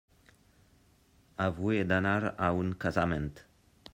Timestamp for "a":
2.47-2.49